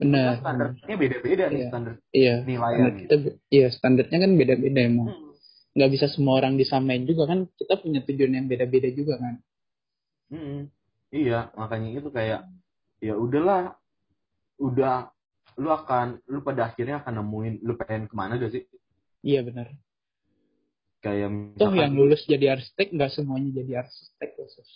Benar 0.00 0.24
Karena 0.24 0.40
standarnya 0.40 0.94
beda-beda 0.96 1.44
nih 1.46 1.58
Iya. 1.60 1.68
standar 1.68 1.94
iya 2.10 2.34
standar 2.40 2.90
gitu. 2.90 3.00
kita 3.04 3.14
iya 3.48 3.66
standarnya 3.68 4.18
kan 4.18 4.32
beda-beda 4.34 4.80
emang 4.80 5.08
Hmm. 5.12 5.28
nggak 5.70 5.90
bisa 5.92 6.06
semua 6.08 6.34
orang 6.40 6.56
disamain 6.56 7.04
juga 7.04 7.28
kan 7.28 7.46
kita 7.54 7.74
punya 7.78 8.00
tujuan 8.02 8.32
yang 8.34 8.46
beda-beda 8.48 8.88
juga 8.90 9.14
kan 9.16 9.34
Mm-mm. 10.30 10.70
Iya, 11.10 11.50
makanya 11.58 11.90
itu 11.90 12.06
kayak 12.08 12.46
ya 13.02 13.18
udahlah, 13.18 13.74
udah 14.56 15.10
lu 15.58 15.66
akan 15.68 16.22
lu 16.30 16.38
pada 16.40 16.70
akhirnya 16.70 17.02
akan 17.02 17.18
nemuin 17.18 17.54
lu 17.66 17.74
pengen 17.74 18.06
ke 18.06 18.14
mana 18.14 18.38
gak 18.38 18.54
sih? 18.54 18.62
iya 19.20 19.42
benar 19.42 19.74
Kayak 21.00 21.28
toh 21.58 21.66
misalkan 21.66 21.80
yang 21.80 21.92
lulus 21.96 22.22
jadi 22.24 22.54
arsitek 22.54 22.94
nggak 22.94 23.10
semuanya 23.10 23.50
jadi 23.58 23.72
arsitek 23.82 24.30
ya, 24.32 24.46
Sus. 24.46 24.70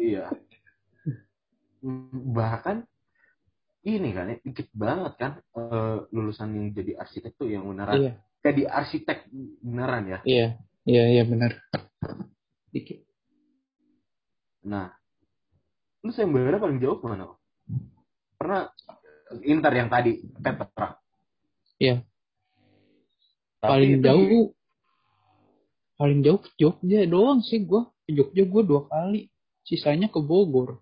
iya. 0.00 0.24
Bahkan 2.38 2.76
ini 3.80 4.08
kan 4.12 4.28
ya, 4.28 4.36
dikit 4.44 4.68
banget 4.76 5.12
kan 5.16 5.32
eh, 5.40 5.96
lulusan 6.12 6.52
yang 6.52 6.66
jadi 6.76 7.00
arsitek 7.00 7.32
tuh 7.36 7.48
yang 7.48 7.64
beneran 7.64 7.96
iya 7.96 8.12
jadi 8.40 8.62
arsitek 8.68 9.18
beneran 9.60 10.04
ya. 10.08 10.18
iya 10.24 10.46
iya 10.84 11.04
iya 11.18 11.22
benar 11.24 11.56
dikit 12.70 13.10
Nah, 14.60 14.92
lu 16.04 16.12
sayembara 16.12 16.60
paling 16.60 16.76
jauh 16.84 17.00
ke 17.00 17.06
mana? 17.08 17.32
Pernah 18.36 18.68
Inter 19.40 19.72
yang 19.72 19.88
tadi 19.88 20.20
Petra. 20.36 21.00
Iya. 21.80 22.04
Tapi 23.60 23.70
paling 23.72 23.90
itu 23.96 24.04
jauh 24.04 24.44
paling 26.00 26.20
jauh 26.24 26.40
ke 26.40 26.48
Jogja 26.56 27.04
doang 27.04 27.44
sih 27.44 27.60
gua 27.60 27.92
ke 28.08 28.16
Jogja 28.16 28.48
gua 28.48 28.62
dua 28.64 28.82
kali 28.88 29.28
sisanya 29.68 30.08
ke 30.08 30.16
Bogor 30.16 30.80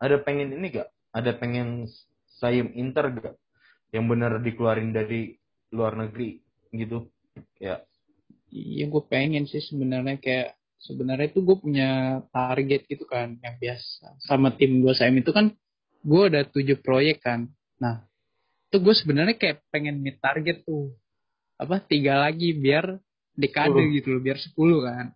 ada 0.00 0.16
pengen 0.24 0.56
ini 0.56 0.72
gak? 0.72 0.88
Ada 1.16 1.32
pengen 1.40 1.88
sayem 2.36 2.76
Inter 2.76 3.08
gak? 3.16 3.34
Yang 3.88 4.04
bener 4.12 4.32
dikeluarin 4.44 4.92
dari 4.92 5.40
luar 5.72 5.96
negeri 5.96 6.44
gitu. 6.76 7.08
Ya. 7.60 7.84
iya 8.48 8.88
gue 8.88 9.02
pengen 9.08 9.44
sih 9.44 9.60
sebenarnya 9.60 10.16
kayak 10.16 10.56
sebenarnya 10.80 11.28
tuh 11.32 11.42
gue 11.44 11.56
punya 11.56 12.20
target 12.30 12.84
gitu 12.88 13.04
kan 13.08 13.36
yang 13.40 13.56
biasa 13.56 14.20
sama 14.24 14.52
tim 14.54 14.80
gue 14.84 14.92
saya 14.92 15.12
itu 15.12 15.32
kan 15.32 15.52
gue 16.04 16.22
ada 16.28 16.44
tujuh 16.46 16.78
proyek 16.80 17.24
kan 17.24 17.48
nah 17.80 18.04
itu 18.68 18.76
gue 18.80 18.94
sebenarnya 18.94 19.36
kayak 19.40 19.64
pengen 19.72 19.98
meet 20.00 20.20
target 20.20 20.62
tuh 20.62 20.92
apa 21.56 21.80
tiga 21.80 22.20
lagi 22.20 22.52
biar 22.52 23.00
dekade 23.32 23.80
gitu 23.96 24.16
loh 24.16 24.20
biar 24.20 24.36
sepuluh 24.36 24.84
kan 24.84 25.15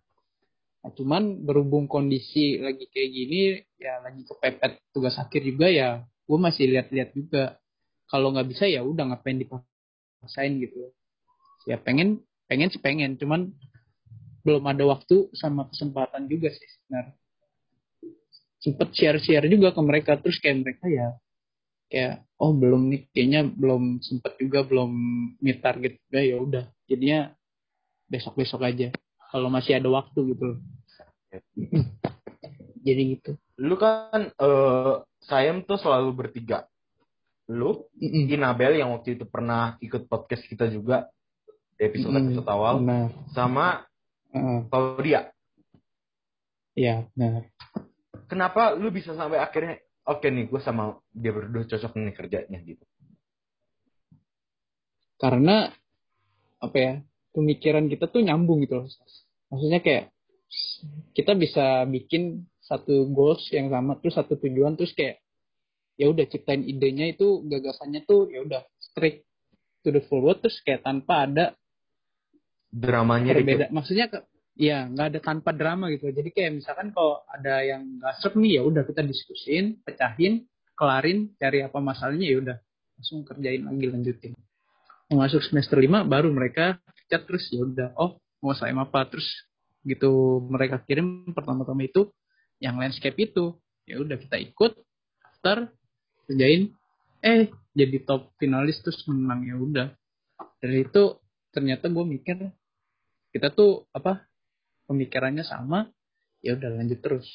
nah, 0.81 0.91
cuman 0.93 1.45
berhubung 1.45 1.85
kondisi 1.85 2.57
lagi 2.57 2.89
kayak 2.89 3.09
gini 3.13 3.39
ya 3.77 4.01
lagi 4.01 4.25
kepepet 4.25 4.81
tugas 4.93 5.15
akhir 5.17 5.41
juga 5.45 5.67
ya 5.69 5.89
gue 6.31 6.39
masih 6.39 6.63
lihat-lihat 6.71 7.09
juga. 7.11 7.59
Kalau 8.07 8.31
nggak 8.31 8.47
bisa 8.47 8.63
ya 8.67 8.83
udah 8.83 9.11
ngapain 9.11 9.39
dipaksain 9.39 10.63
gitu. 10.63 10.91
Ya 11.67 11.75
pengen 11.75 12.23
pengen 12.47 12.71
sih 12.71 12.79
pengen 12.79 13.19
cuman 13.19 13.51
belum 14.47 14.63
ada 14.67 14.83
waktu 14.87 15.31
sama 15.35 15.67
kesempatan 15.67 16.31
juga 16.31 16.51
sih 16.55 16.67
sebenarnya. 16.79 17.15
Sempet 18.63 18.89
share-share 18.95 19.47
juga 19.51 19.75
ke 19.75 19.81
mereka 19.83 20.15
terus 20.19 20.39
kayak 20.39 20.63
mereka 20.63 20.85
ya 20.87 21.07
kayak 21.91 22.23
oh 22.39 22.55
belum 22.55 22.87
nih 22.87 23.01
kayaknya 23.11 23.41
belum 23.51 23.99
sempet 23.99 24.39
juga 24.39 24.63
belum 24.63 24.91
meet 25.43 25.59
target 25.59 25.99
juga 26.07 26.19
ya 26.23 26.35
udah 26.39 26.65
jadinya 26.87 27.35
besok 28.07 28.39
besok 28.39 28.63
aja 28.63 28.95
kalau 29.31 29.47
masih 29.47 29.79
ada 29.79 29.87
waktu 29.87 30.35
gitu 30.35 30.47
jadi 32.85 33.01
gitu 33.15 33.31
Lu 33.61 33.77
kan 33.77 34.33
eh 34.33 34.93
sayem 35.21 35.61
tuh 35.69 35.77
selalu 35.77 36.17
bertiga. 36.17 36.65
Lu, 37.45 37.85
Mm-mm. 37.93 38.25
Inabel 38.25 38.81
yang 38.81 38.89
waktu 38.89 39.13
itu 39.19 39.29
pernah 39.29 39.77
ikut 39.77 40.09
podcast 40.09 40.41
kita 40.49 40.65
juga 40.65 41.05
di 41.77 41.85
episode-episode 41.85 42.41
Mm-mm. 42.41 42.55
awal 42.57 42.73
benar 42.81 43.09
sama 43.37 43.85
Heeh. 44.33 44.65
Claudia. 44.65 45.29
ya 46.73 47.05
benar 47.13 47.53
Kenapa 48.25 48.73
lu 48.73 48.89
bisa 48.89 49.13
sampai 49.13 49.37
akhirnya 49.37 49.77
oke 50.09 50.25
nih 50.25 50.49
gue 50.49 50.61
sama 50.63 50.97
dia 51.13 51.29
berdua 51.35 51.67
cocok 51.67 51.91
nih 52.01 52.15
kerjanya 52.17 52.57
gitu. 52.65 52.81
karena 55.21 55.69
apa 56.57 56.77
ya 56.81 56.93
pemikiran 57.29 57.85
kita 57.85 58.09
tuh 58.09 58.25
nyambung 58.25 58.65
gitu 58.65 58.81
loh 58.81 58.87
maksudnya 59.51 59.83
kayak 59.83 60.09
kita 61.11 61.35
bisa 61.35 61.83
bikin 61.85 62.47
satu 62.63 63.11
goals 63.11 63.43
yang 63.51 63.67
sama 63.67 63.99
terus 63.99 64.15
satu 64.15 64.39
tujuan 64.39 64.79
terus 64.79 64.95
kayak 64.95 65.19
ya 65.99 66.07
udah 66.07 66.25
ciptain 66.25 66.63
idenya 66.63 67.11
itu 67.11 67.43
gagasannya 67.45 68.07
tuh 68.07 68.31
ya 68.31 68.41
udah 68.41 68.63
straight 68.79 69.27
to 69.83 69.91
the 69.91 70.01
forward 70.07 70.39
terus 70.39 70.57
kayak 70.63 70.81
tanpa 70.81 71.27
ada 71.27 71.45
Dramanya 72.71 73.35
perbedaan 73.35 73.67
dikit. 73.67 73.75
maksudnya 73.75 74.05
ke 74.07 74.19
ya 74.55 74.87
nggak 74.87 75.07
ada 75.11 75.19
tanpa 75.19 75.51
drama 75.51 75.91
gitu. 75.91 76.07
Jadi 76.07 76.29
kayak 76.31 76.63
misalkan 76.63 76.95
kalau 76.95 77.19
ada 77.27 77.59
yang 77.63 77.99
nggak 77.99 78.13
serp 78.23 78.39
nih 78.39 78.59
ya 78.59 78.61
udah 78.63 78.83
kita 78.87 79.03
diskusin 79.03 79.83
pecahin 79.83 80.47
kelarin 80.75 81.35
cari 81.35 81.67
apa 81.67 81.77
masalahnya 81.83 82.27
ya 82.31 82.37
udah 82.39 82.57
langsung 82.95 83.27
kerjain 83.27 83.67
lagi 83.67 83.85
lanjutin. 83.91 84.31
Masuk 85.11 85.43
semester 85.43 85.75
5 85.75 86.07
baru 86.07 86.31
mereka 86.31 86.79
chat 87.11 87.27
terus 87.27 87.43
ya 87.51 87.67
udah 87.67 87.91
oh 87.99 88.15
saya 88.57 88.73
apa 88.73 89.05
terus 89.05 89.29
gitu 89.85 90.41
mereka 90.49 90.81
kirim 90.81 91.29
pertama-tama 91.33 91.85
itu 91.85 92.09
yang 92.61 92.77
landscape 92.77 93.17
itu. 93.17 93.57
Ya 93.85 93.97
udah 94.01 94.17
kita 94.17 94.37
ikut 94.37 94.77
daftar 95.21 95.69
kerjain. 96.29 96.73
Eh 97.21 97.49
jadi 97.73 98.01
top 98.05 98.33
finalis 98.41 98.81
terus 98.81 99.01
menang. 99.05 99.45
Ya 99.45 99.55
udah. 99.57 99.87
Dari 100.61 100.85
itu 100.85 101.17
ternyata 101.53 101.89
gue 101.89 102.05
mikir 102.05 102.37
kita 103.33 103.53
tuh 103.53 103.85
apa 103.93 104.25
pemikirannya 104.89 105.45
sama. 105.45 105.89
Ya 106.41 106.57
udah 106.57 106.69
lanjut 106.73 107.01
terus. 107.01 107.29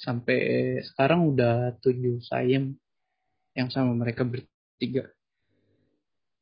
Sampai 0.00 0.80
sekarang 0.82 1.28
udah 1.30 1.76
tujuh 1.82 2.24
sayem 2.24 2.74
yang 3.54 3.68
sama 3.68 3.92
mereka 3.94 4.26
bertiga. 4.26 5.10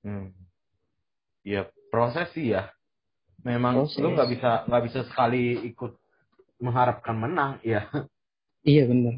Hmm. 0.05 0.33
Ya 1.43 1.69
proses 1.91 2.29
sih 2.37 2.53
ya. 2.53 2.71
Memang 3.43 3.87
Proses. 3.87 4.01
lu 4.03 4.15
nggak 4.15 4.29
bisa 4.35 4.51
nggak 4.67 4.83
bisa 4.91 5.01
sekali 5.07 5.43
ikut 5.71 5.93
mengharapkan 6.59 7.15
menang 7.15 7.63
ya 7.63 7.87
Iya 8.67 8.85
benar. 8.91 9.15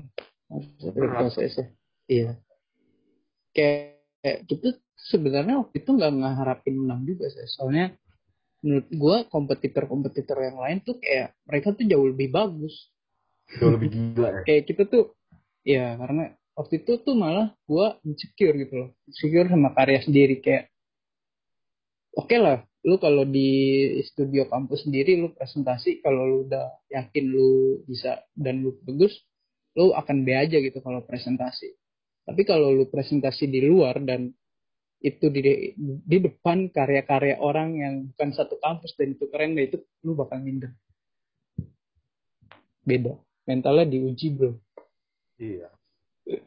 Ada 0.51 0.89
Berat. 0.95 1.21
prosesnya. 1.27 1.67
Iya. 2.07 2.31
Kayak, 3.51 3.99
kayak 4.23 4.39
kita 4.47 4.69
sebenarnya 5.11 5.55
waktu 5.65 5.77
itu 5.83 5.91
nggak 5.91 6.13
ngeharapin 6.13 6.75
menang 6.77 7.03
juga 7.09 7.27
sih. 7.33 7.47
Soalnya 7.51 7.97
menurut 8.61 8.87
gua 8.95 9.17
kompetitor-kompetitor 9.27 10.39
yang 10.39 10.61
lain 10.61 10.79
tuh 10.85 11.01
kayak 11.01 11.33
mereka 11.49 11.73
tuh 11.73 11.85
jauh 11.89 12.07
lebih 12.07 12.31
bagus. 12.31 12.93
jauh 13.59 13.75
lebih 13.75 13.91
gila 13.91 14.29
ya 14.31 14.41
Kayak 14.47 14.63
kita 14.71 14.83
tuh 14.87 15.05
ya 15.67 15.99
karena 15.99 16.31
waktu 16.55 16.75
itu 16.85 16.93
tuh 17.03 17.15
malah 17.19 17.51
gua 17.67 17.99
insecure 18.07 18.55
gitu 18.55 18.75
loh. 18.77 18.91
Insecure 19.11 19.49
sama 19.51 19.75
karya 19.75 19.99
sendiri 20.05 20.39
kayak 20.39 20.71
oke 22.15 22.37
lah 22.39 22.63
lu 22.81 22.97
kalau 22.97 23.29
di 23.29 23.49
studio 24.09 24.49
kampus 24.49 24.89
sendiri 24.89 25.21
lu 25.21 25.37
presentasi 25.37 26.01
kalau 26.01 26.25
lu 26.25 26.37
udah 26.49 26.65
yakin 26.89 27.25
lu 27.29 27.81
bisa 27.85 28.25
dan 28.33 28.65
lu 28.65 28.73
bagus 28.89 29.13
lu 29.77 29.93
akan 29.93 30.27
be 30.27 30.35
aja 30.35 30.59
gitu 30.59 30.81
kalau 30.83 31.05
presentasi. 31.05 31.77
Tapi 32.27 32.43
kalau 32.43 32.73
lu 32.73 32.89
presentasi 32.89 33.47
di 33.47 33.61
luar 33.63 34.01
dan 34.03 34.33
itu 35.01 35.33
di 35.33 35.73
di 35.81 36.19
depan 36.21 36.69
karya-karya 36.69 37.41
orang 37.41 37.69
yang 37.77 37.95
bukan 38.13 38.31
satu 38.37 38.61
kampus 38.61 38.93
dan 39.01 39.17
itu 39.17 39.25
keren 39.33 39.57
nah 39.57 39.65
itu 39.65 39.81
lu 40.05 40.17
bakal 40.17 40.41
minder. 40.41 40.73
Beda. 42.85 43.17
Mentalnya 43.49 43.89
diuji 43.89 44.37
bro. 44.37 44.57
Iya. 45.41 45.69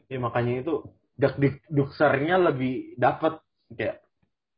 Ya 0.06 0.18
makanya 0.22 0.62
itu 0.62 0.74
dak 1.14 1.38
duksarnya 1.70 2.42
lebih 2.42 2.98
dapat 2.98 3.38
kayak 3.70 4.02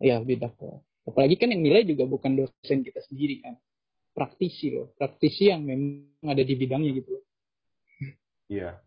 ya 0.01 0.21
beda 0.21 0.53
kok 0.57 0.86
apalagi 1.07 1.39
kan 1.39 1.55
yang 1.55 1.63
nilai 1.63 1.87
juga 1.87 2.05
bukan 2.05 2.35
dosen 2.35 2.83
kita 2.83 3.01
sendiri 3.07 3.41
kan 3.41 3.55
praktisi 4.13 4.75
loh 4.75 4.93
praktisi 4.99 5.49
yang 5.49 5.63
memang 5.63 6.35
ada 6.35 6.43
di 6.43 6.55
bidangnya 6.59 6.91
gitu 6.93 7.23
Iya. 8.47 8.79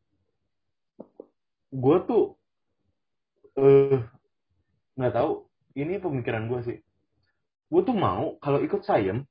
Gue 1.70 1.98
tuh 2.08 2.24
eh 3.60 4.00
nggak 4.96 5.14
tahu. 5.16 5.32
Ini 5.76 6.02
pemikiran 6.02 6.50
gue 6.50 6.60
sih. 6.66 6.78
Gue 7.70 7.82
tuh 7.86 7.96
mau 7.96 8.40
kalau 8.42 8.60
ikut 8.64 8.82
sayem. 8.82 9.24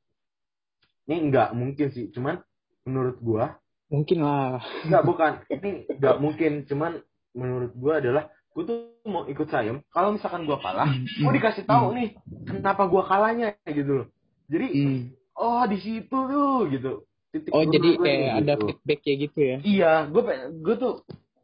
Ini 1.09 1.17
nggak 1.33 1.57
mungkin 1.57 1.89
sih. 1.91 2.13
Cuman 2.13 2.39
menurut 2.85 3.19
gue 3.21 3.45
mungkin 3.89 4.19
lah 4.21 4.61
nggak 4.85 5.05
bukan. 5.05 5.33
Ini 5.49 5.71
nggak 5.97 6.17
mungkin. 6.21 6.53
Cuman 6.69 7.01
menurut 7.33 7.73
gue 7.73 7.93
adalah 7.93 8.29
gue 8.59 8.65
tuh 8.67 8.79
mau 9.07 9.23
ikut 9.25 9.47
sayem. 9.47 9.87
Kalau 9.89 10.11
misalkan 10.11 10.43
gue 10.43 10.59
kalah, 10.59 10.91
gue 10.91 11.33
dikasih 11.33 11.63
tahu 11.63 11.95
nih 11.95 12.19
kenapa 12.43 12.85
gue 12.85 13.03
kalahnya 13.03 13.55
gitu 13.65 14.03
loh. 14.03 14.07
Jadi 14.51 14.67
Hmm. 14.69 15.01
oh 15.33 15.63
di 15.65 15.79
situ 15.79 16.11
tuh 16.19 16.67
gitu. 16.67 17.07
Titik 17.29 17.53
oh 17.53 17.63
jadi 17.63 17.89
kayak 17.95 18.19
nih, 18.19 18.31
ada 18.35 18.53
gitu. 18.57 18.65
feedback 18.67 18.99
kayak 19.05 19.19
gitu 19.21 19.39
ya 19.39 19.57
Iya, 19.61 19.93
gue 20.09 20.23
gue 20.59 20.75
tuh 20.75 20.95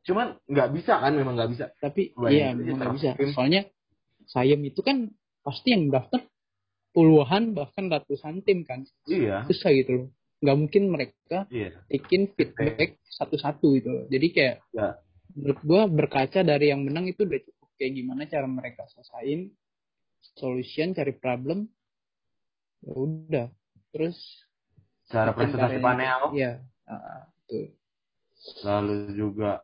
cuman 0.03 0.27
nggak 0.45 0.69
bisa 0.73 0.97
kan 0.97 1.13
memang 1.13 1.37
nggak 1.37 1.51
bisa. 1.53 1.65
tapi 1.77 2.09
Wah, 2.17 2.29
iya 2.29 2.57
memang 2.57 2.81
nggak 2.81 2.95
bisa 2.97 3.09
soalnya 3.33 3.69
sayem 4.25 4.65
itu 4.65 4.81
kan 4.81 5.13
pasti 5.41 5.77
yang 5.77 5.93
daftar 5.93 6.25
puluhan 6.91 7.53
bahkan 7.53 7.93
ratusan 7.93 8.41
tim 8.41 8.65
kan 8.65 8.89
Iya, 9.05 9.45
susah 9.45 9.71
gitu 9.73 9.93
loh 9.93 10.09
nggak 10.41 10.57
mungkin 10.57 10.83
mereka 10.89 11.45
iya. 11.49 11.73
bikin 11.89 12.33
feedback 12.33 12.97
satu-satu 13.13 13.67
gitu 13.77 13.89
loh 13.93 14.05
jadi 14.09 14.27
kayak 14.33 14.57
Ya. 14.73 14.89
Menurut 15.35 15.61
gua 15.67 15.83
berkaca 15.91 16.41
dari 16.41 16.71
yang 16.71 16.87
menang 16.87 17.11
itu 17.11 17.27
udah 17.27 17.41
cukup 17.43 17.69
kayak 17.77 17.93
gimana 17.99 18.23
cara 18.31 18.47
mereka 18.47 18.87
selesain 18.91 19.51
solution 20.39 20.95
cari 20.95 21.13
problem 21.15 21.67
ya 22.83 22.95
udah 22.95 23.47
terus 23.91 24.19
Cara 25.05 25.37
presentasi 25.37 25.85
panel, 25.85 26.33
iya 26.33 26.65
ah, 26.89 27.29
tuh 27.45 27.69
lalu 28.65 29.13
juga 29.13 29.61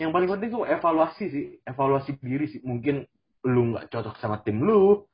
yang 0.00 0.12
paling 0.12 0.28
penting 0.28 0.48
tuh 0.52 0.64
evaluasi 0.64 1.24
sih, 1.28 1.44
evaluasi 1.68 2.16
diri 2.20 2.48
sih. 2.48 2.60
Mungkin 2.64 3.04
lu 3.44 3.76
nggak 3.76 3.92
cocok 3.92 4.16
sama 4.20 4.40
tim 4.40 4.64
lu, 4.64 5.04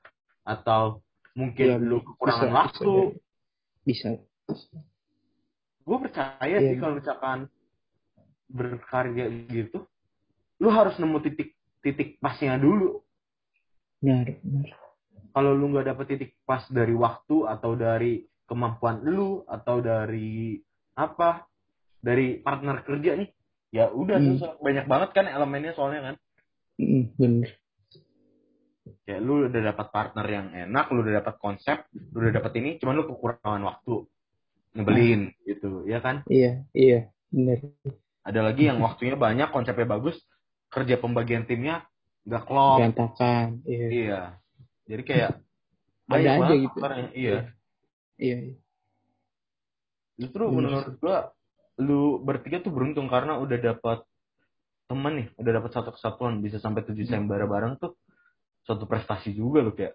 atau 0.46 1.02
mungkin 1.34 1.66
Iya, 1.66 1.76
lu 1.82 1.98
kekurangan 2.06 2.46
bisa, 2.46 2.54
waktu. 2.54 2.94
bisa 3.82 4.08
Gue 5.82 5.98
percaya 5.98 6.56
Iya. 6.60 6.68
sih 6.70 6.76
kalau 6.78 6.94
misalkan 7.00 7.38
berkarya 8.48 9.28
gitu, 9.48 9.84
lu 10.58 10.68
harus 10.72 10.96
nemu 10.96 11.20
titik 11.22 11.54
titik 11.84 12.18
pasnya 12.18 12.58
dulu. 12.58 13.00
benar 13.98 14.30
benar. 14.42 14.68
Kalau 15.34 15.52
lu 15.54 15.74
nggak 15.74 15.86
dapet 15.94 16.06
titik 16.16 16.30
pas 16.42 16.62
dari 16.70 16.94
waktu 16.94 17.46
atau 17.46 17.74
dari 17.74 18.24
kemampuan 18.48 19.02
lu 19.04 19.42
atau 19.44 19.82
dari 19.82 20.56
apa 20.98 21.46
dari 21.98 22.38
partner 22.38 22.82
kerja 22.86 23.18
nih 23.18 23.28
ya 23.74 23.90
udah 23.90 24.18
Hmm. 24.18 24.28
susah. 24.34 24.50
Banyak 24.62 24.86
banget 24.86 25.10
kan 25.14 25.26
elemennya 25.26 25.74
soalnya 25.74 26.00
kan. 26.10 26.14
Mm, 26.78 27.04
bener 27.18 27.50
kayak 29.08 29.24
lu 29.24 29.48
udah 29.48 29.62
dapat 29.72 29.86
partner 29.88 30.26
yang 30.28 30.46
enak 30.52 30.92
lu 30.92 31.00
udah 31.00 31.24
dapat 31.24 31.34
konsep 31.40 31.88
lu 32.12 32.28
udah 32.28 32.40
dapat 32.40 32.52
ini 32.60 32.76
cuman 32.76 32.96
lu 33.00 33.04
kekurangan 33.08 33.62
waktu. 33.64 34.04
Nyebelin 34.76 35.32
gitu. 35.48 35.88
Ya 35.88 35.98
kan? 36.04 36.22
Iya 36.28 36.62
iya 36.76 37.08
bener 37.32 37.60
ada 38.28 38.40
lagi 38.44 38.68
yang 38.68 38.76
waktunya 38.78 39.16
banyak 39.16 39.48
konsepnya 39.48 39.88
bagus 39.88 40.20
kerja 40.68 41.00
pembagian 41.00 41.48
timnya 41.48 41.88
nggak 42.28 42.44
klop. 42.44 42.76
Berantakan 42.84 43.64
iya. 43.64 43.86
Iya. 43.88 44.20
Jadi 44.84 45.02
kayak 45.02 45.30
Ada 45.32 46.08
banyak 46.08 46.28
aja 46.28 46.38
banget 46.38 46.56
gitu. 46.60 46.68
faktornya. 46.76 47.06
iya. 47.16 47.38
Iya 48.18 48.36
iya. 48.36 48.56
justru 50.18 50.44
menurut 50.50 50.98
gua 50.98 51.30
lu 51.78 52.18
bertiga 52.20 52.58
tuh 52.58 52.74
beruntung 52.74 53.06
karena 53.06 53.38
udah 53.38 53.54
dapat 53.54 54.02
teman 54.90 55.12
nih 55.14 55.28
udah 55.38 55.52
dapat 55.56 55.70
satu 55.72 55.90
kesatuan. 55.94 56.42
Bisa 56.42 56.58
sampai 56.58 56.82
tujuh 56.84 57.06
Hmm. 57.06 57.22
sayembara 57.22 57.46
bareng 57.46 57.78
tuh 57.78 57.94
suatu 58.66 58.84
prestasi 58.84 59.32
juga 59.32 59.62
lu 59.62 59.72
kayak. 59.72 59.94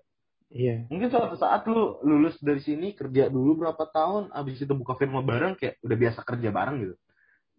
Iya. 0.49 0.85
Mungkin 0.87 1.09
suatu 1.09 1.35
saat 1.35 1.65
lu 1.65 1.97
lulus 2.01 2.37
dari 2.39 2.61
sini 2.61 2.93
kerja 2.93 3.27
dulu 3.27 3.61
berapa 3.61 3.83
tahun 3.89 4.31
abis 4.31 4.63
itu 4.63 4.73
buka 4.73 4.95
firma 4.95 5.19
bareng 5.21 5.53
kayak 5.53 5.77
udah 5.81 5.97
biasa 5.97 6.19
kerja 6.23 6.49
bareng 6.49 6.77
gitu. 6.81 6.95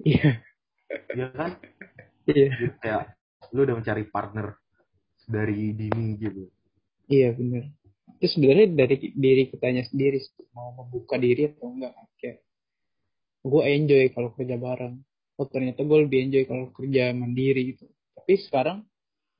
Iya 0.03 0.43
ya 1.13 1.29
kan? 1.35 1.51
Iya. 2.25 2.47
Jadi 2.55 2.67
kayak 2.81 3.05
lu 3.53 3.61
udah 3.69 3.77
mencari 3.77 4.05
partner 4.09 4.47
dari 5.29 5.73
dini 5.77 6.07
gitu. 6.17 6.49
Iya 7.09 7.37
bener. 7.37 7.73
Itu 8.21 8.27
sebenarnya 8.39 8.67
dari 8.73 8.97
diri 9.13 9.43
kitanya 9.53 9.85
sendiri 9.85 10.21
mau 10.57 10.73
membuka 10.73 11.21
diri 11.21 11.53
atau 11.53 11.73
enggak 11.73 11.93
kayak 12.21 12.39
gue 13.45 13.63
enjoy 13.63 14.05
kalau 14.17 14.31
kerja 14.33 14.57
bareng. 14.57 14.97
Oh 15.37 15.47
ternyata 15.51 15.83
gue 15.83 15.99
lebih 16.07 16.19
enjoy 16.31 16.45
kalau 16.49 16.67
kerja 16.73 17.13
mandiri 17.13 17.77
gitu. 17.77 17.91
Tapi 18.17 18.33
sekarang 18.41 18.87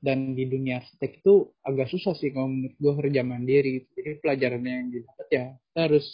dan 0.05 0.37
di 0.37 0.45
dunia 0.45 0.85
arsitek 0.85 1.25
itu 1.25 1.49
agak 1.65 1.89
susah 1.89 2.13
sih 2.13 2.29
kalau 2.29 2.51
menurut 2.51 2.77
gue 2.77 2.93
kerja 2.93 3.21
mandiri 3.25 3.81
gitu. 3.81 3.89
jadi 3.97 4.09
pelajaran 4.21 4.61
yang 4.61 4.85
didapat 4.93 5.27
ya 5.33 5.45
kita 5.57 5.79
harus 5.81 6.05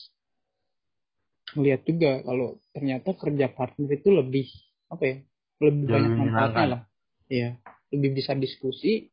melihat 1.60 1.82
juga 1.84 2.12
kalau 2.23 2.49
ternyata 2.71 3.10
kerja 3.19 3.47
partner 3.51 3.89
itu 3.91 4.10
lebih 4.15 4.47
apa 4.88 5.04
ya 5.04 5.17
lebih 5.62 5.86
Jauh 5.86 5.93
banyak 5.93 6.12
manfaatnya 6.17 6.65
lah. 6.67 6.82
Iya 7.30 7.50
lebih 7.91 8.10
bisa 8.17 8.32
diskusi 8.36 9.08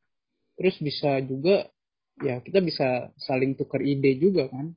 terus 0.55 0.79
bisa 0.79 1.19
juga 1.23 1.67
ya 2.19 2.43
kita 2.43 2.59
bisa 2.59 3.11
saling 3.15 3.55
tukar 3.55 3.79
ide 3.83 4.19
juga 4.19 4.51
kan 4.51 4.75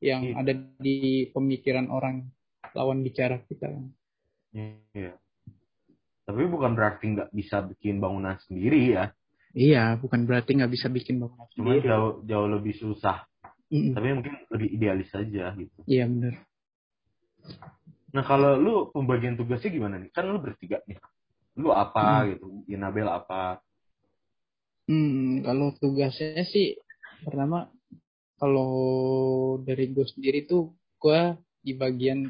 yang 0.00 0.32
Iya. 0.32 0.34
ada 0.40 0.52
di 0.80 1.28
pemikiran 1.30 1.86
orang 1.92 2.24
lawan 2.72 3.04
bicara 3.04 3.38
kita. 3.46 3.68
Kan 3.70 3.94
iya. 4.96 5.14
Tapi 6.26 6.46
bukan 6.46 6.72
berarti 6.74 7.04
nggak 7.14 7.30
bisa 7.30 7.62
bikin 7.62 7.98
bangunan 7.98 8.38
sendiri 8.46 8.94
ya. 8.96 9.04
Iya 9.50 9.98
bukan 9.98 10.24
berarti 10.30 10.56
nggak 10.62 10.72
bisa 10.72 10.86
bikin 10.88 11.18
bangunan 11.18 11.46
cuma 11.54 11.74
sendiri. 11.74 11.86
jauh 11.90 12.12
jauh 12.26 12.48
lebih 12.48 12.74
susah. 12.74 13.26
Mm-mm. 13.70 13.94
tapi 13.94 14.10
mungkin 14.10 14.34
lebih 14.50 14.68
idealis 14.74 15.10
aja 15.14 15.54
gitu. 15.54 15.78
Iya 15.86 16.10
bener 16.10 16.34
nah 18.10 18.22
kalau 18.22 18.56
lu 18.56 18.74
pembagian 18.90 19.34
tugasnya 19.34 19.70
gimana 19.70 19.96
nih 19.96 20.10
kan 20.10 20.26
lu 20.26 20.38
bertiga 20.38 20.82
nih 20.84 20.98
lu 21.56 21.70
apa 21.70 22.02
Hmm. 22.22 22.26
gitu 22.30 22.46
Inabel 22.68 23.08
apa 23.08 23.60
Hmm, 24.84 25.46
kalau 25.46 25.70
tugasnya 25.78 26.42
sih 26.44 26.74
pertama 27.22 27.70
kalau 28.34 28.72
dari 29.62 29.86
gue 29.86 30.02
sendiri 30.02 30.42
tuh 30.42 30.74
gue 30.98 31.20
di 31.60 31.72
bagian 31.72 32.26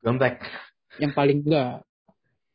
Gamtek. 0.00 0.40
yang 0.96 1.12
paling 1.12 1.44
enggak. 1.44 1.84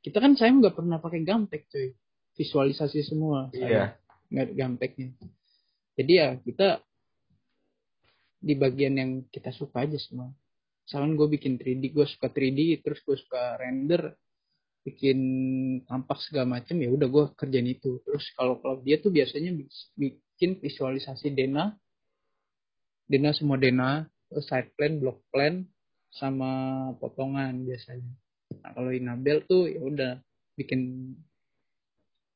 Kita 0.02 0.18
kan 0.18 0.34
saya 0.34 0.50
nggak 0.52 0.74
pernah 0.74 0.98
pakai 0.98 1.22
gamtek 1.22 1.70
cuy. 1.70 1.94
Visualisasi 2.34 3.06
semua. 3.06 3.54
Iya. 3.54 3.94
Nggak 4.32 4.44
ada 4.44 4.54
gamteknya. 4.56 5.10
Jadi 5.94 6.12
ya 6.12 6.30
kita 6.40 6.82
di 8.40 8.58
bagian 8.58 8.96
yang 8.98 9.12
kita 9.30 9.54
suka 9.54 9.86
aja 9.86 9.96
semua. 9.96 10.34
Misalkan 10.84 11.16
gue 11.16 11.28
bikin 11.40 11.54
3D, 11.56 11.84
gue 11.96 12.06
suka 12.08 12.28
3D, 12.28 12.84
terus 12.84 13.00
gue 13.08 13.16
suka 13.16 13.56
render, 13.60 14.14
bikin 14.84 15.18
tampak 15.88 16.20
segala 16.20 16.60
macam 16.60 16.76
ya 16.76 16.92
udah 16.92 17.08
gue 17.08 17.26
kerjain 17.40 17.68
itu. 17.72 18.04
Terus 18.04 18.26
kalau 18.36 18.60
kalau 18.60 18.84
dia 18.84 19.00
tuh 19.00 19.16
biasanya 19.16 19.56
bikin 19.96 20.60
visualisasi 20.60 21.32
Dena, 21.32 21.72
Dena 23.08 23.32
semua 23.32 23.56
Dena, 23.56 24.04
side 24.28 24.76
plan, 24.76 25.00
block 25.00 25.24
plan, 25.32 25.64
sama 26.14 26.52
potongan 27.00 27.64
biasanya. 27.64 28.14
Nah, 28.62 28.72
kalau 28.76 28.92
Inabel 28.94 29.42
tuh 29.50 29.66
ya 29.72 29.82
udah 29.82 30.12
bikin 30.54 31.14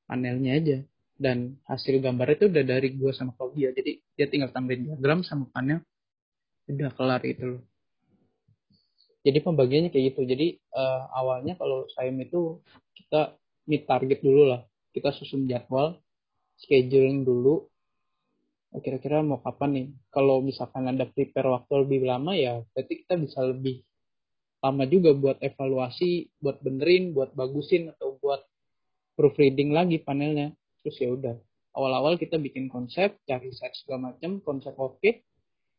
panelnya 0.10 0.52
aja 0.58 0.78
dan 1.18 1.58
hasil 1.70 2.02
gambarnya 2.02 2.42
itu 2.42 2.46
udah 2.50 2.64
dari 2.66 2.90
gua 2.98 3.12
sama 3.14 3.34
Claudia 3.38 3.74
jadi 3.74 4.02
dia 4.18 4.26
tinggal 4.30 4.50
tambahin 4.54 4.88
diagram 4.90 5.22
sama 5.22 5.50
panel 5.50 5.82
udah 6.70 6.90
kelar 6.94 7.22
itu 7.26 7.58
loh 7.58 7.64
jadi 9.28 9.44
pembagiannya 9.44 9.92
kayak 9.92 10.16
gitu. 10.16 10.22
Jadi 10.24 10.48
uh, 10.72 11.12
awalnya 11.12 11.60
kalau 11.60 11.84
saya 11.92 12.08
itu 12.16 12.64
kita 12.96 13.36
meet 13.68 13.84
target 13.84 14.24
dulu 14.24 14.56
lah. 14.56 14.64
Kita 14.96 15.12
susun 15.12 15.44
jadwal 15.52 16.00
scheduling 16.64 17.28
dulu. 17.28 17.68
Oh, 18.72 18.80
kira-kira 18.80 19.20
mau 19.20 19.44
kapan 19.44 19.70
nih? 19.76 19.88
Kalau 20.08 20.40
misalkan 20.40 20.88
ada 20.88 21.04
prepare 21.04 21.52
waktu 21.52 21.74
lebih 21.84 22.08
lama 22.08 22.32
ya 22.36 22.64
berarti 22.72 23.04
kita 23.04 23.20
bisa 23.20 23.44
lebih 23.44 23.84
lama 24.64 24.84
juga 24.88 25.14
buat 25.14 25.38
evaluasi 25.44 26.34
buat 26.42 26.60
benerin 26.64 27.14
buat 27.14 27.32
bagusin 27.36 27.94
atau 27.94 28.16
buat 28.24 28.48
proofreading 29.20 29.76
lagi 29.76 30.00
panelnya. 30.00 30.56
Terus 30.84 30.96
ya 31.04 31.10
udah. 31.12 31.36
Awal-awal 31.78 32.16
kita 32.18 32.40
bikin 32.40 32.72
konsep 32.72 33.20
cari 33.28 33.52
set 33.54 33.76
segala 33.76 34.14
macam 34.16 34.40
konsep 34.42 34.74
oke. 34.80 34.98
okay, 34.98 35.22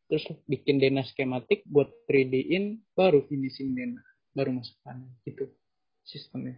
terus 0.09 0.25
bikin 0.49 0.81
dena 0.81 1.05
skematik 1.05 1.62
buat 1.68 1.92
3D-in 2.09 2.81
baru 2.97 3.23
finishing 3.29 3.77
dena. 3.77 4.01
Baru 4.33 4.57
masuk 4.57 4.77
panel 4.81 5.09
gitu 5.29 5.53
sistemnya. 6.09 6.57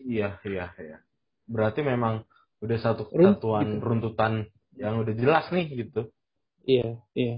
Iya 0.00 0.40
iya 0.46 0.72
iya. 0.80 0.98
Berarti 1.44 1.84
memang 1.84 2.24
udah 2.58 2.78
satu 2.80 3.06
kesatuan 3.12 3.78
gitu. 3.78 3.84
runtutan 3.84 4.32
yang 4.78 5.02
udah 5.02 5.14
jelas 5.14 5.46
nih 5.50 5.66
gitu. 5.86 6.08
Iya 6.64 6.98
iya. 7.14 7.36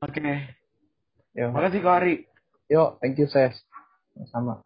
Oke. 0.00 0.20
Okay. 0.20 0.36
ya 1.36 1.52
makasih 1.52 1.80
Kak 1.84 1.96
Ari. 2.02 2.14
Yo 2.66 2.96
thank 2.98 3.20
you 3.20 3.28
Ses. 3.28 3.54
Sama 4.32 4.64